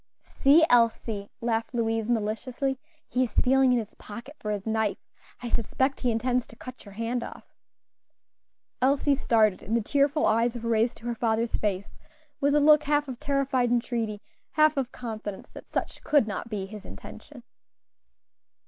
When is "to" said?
6.47-6.55, 10.97-11.05